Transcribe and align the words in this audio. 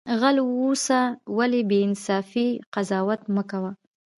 غل 0.21 0.37
اوسه 0.61 0.99
ولی 1.37 1.61
بی 1.69 1.77
انصافی 1.87 2.47
قضاوت 2.73 3.21
مکوه 3.35 3.71